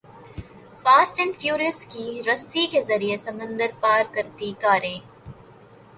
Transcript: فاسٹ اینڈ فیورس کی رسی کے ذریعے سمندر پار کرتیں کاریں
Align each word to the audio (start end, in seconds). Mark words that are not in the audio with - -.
فاسٹ 0.83 1.19
اینڈ 1.19 1.35
فیورس 1.35 1.85
کی 1.85 2.21
رسی 2.27 2.65
کے 2.67 2.81
ذریعے 2.83 3.17
سمندر 3.17 3.71
پار 3.81 4.03
کرتیں 4.15 4.51
کاریں 4.61 4.99